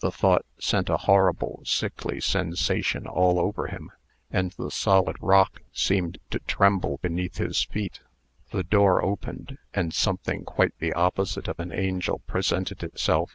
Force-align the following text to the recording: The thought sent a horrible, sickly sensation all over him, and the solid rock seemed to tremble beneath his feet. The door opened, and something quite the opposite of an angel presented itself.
The 0.00 0.12
thought 0.12 0.44
sent 0.58 0.90
a 0.90 0.98
horrible, 0.98 1.62
sickly 1.64 2.20
sensation 2.20 3.06
all 3.06 3.38
over 3.40 3.68
him, 3.68 3.90
and 4.30 4.52
the 4.58 4.70
solid 4.70 5.16
rock 5.22 5.62
seemed 5.72 6.18
to 6.32 6.38
tremble 6.40 6.98
beneath 7.00 7.38
his 7.38 7.62
feet. 7.64 8.00
The 8.50 8.62
door 8.62 9.02
opened, 9.02 9.56
and 9.72 9.94
something 9.94 10.44
quite 10.44 10.78
the 10.80 10.92
opposite 10.92 11.48
of 11.48 11.58
an 11.58 11.72
angel 11.72 12.18
presented 12.26 12.82
itself. 12.82 13.34